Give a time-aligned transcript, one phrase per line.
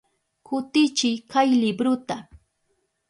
[0.47, 2.15] Kutichiy kay libruta.